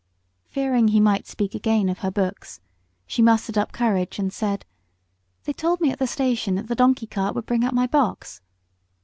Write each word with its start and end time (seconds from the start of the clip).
Fearing 0.47 0.87
he 0.87 0.99
might 0.99 1.27
speak 1.27 1.53
again 1.53 1.87
of 1.87 1.99
her 1.99 2.09
books, 2.09 2.59
she 3.05 3.21
mustered 3.21 3.55
up 3.55 3.71
courage 3.71 4.17
and 4.17 4.33
said 4.33 4.65
"They 5.43 5.53
told 5.53 5.79
me 5.79 5.91
at 5.91 5.99
the 5.99 6.07
station 6.07 6.55
that 6.55 6.67
the 6.69 6.73
donkey 6.73 7.05
cart 7.05 7.35
would 7.35 7.45
bring 7.45 7.63
up 7.63 7.73
my 7.75 7.85
box." 7.85 8.41